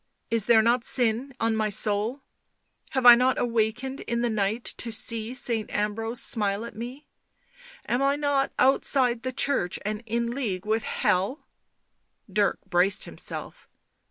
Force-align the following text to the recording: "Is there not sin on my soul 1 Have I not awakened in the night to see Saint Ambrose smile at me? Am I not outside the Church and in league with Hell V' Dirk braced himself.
"Is 0.31 0.47
there 0.47 0.63
not 0.63 0.83
sin 0.83 1.31
on 1.39 1.55
my 1.55 1.69
soul 1.69 2.11
1 2.13 2.21
Have 2.93 3.05
I 3.05 3.13
not 3.13 3.37
awakened 3.37 3.99
in 3.99 4.21
the 4.21 4.31
night 4.31 4.63
to 4.77 4.91
see 4.91 5.35
Saint 5.35 5.69
Ambrose 5.69 6.19
smile 6.19 6.65
at 6.65 6.75
me? 6.75 7.05
Am 7.85 8.01
I 8.01 8.15
not 8.15 8.51
outside 8.57 9.21
the 9.21 9.31
Church 9.31 9.77
and 9.85 10.01
in 10.07 10.31
league 10.31 10.65
with 10.65 10.81
Hell 10.85 11.45
V' 12.27 12.33
Dirk 12.33 12.59
braced 12.65 13.03
himself. 13.03 13.67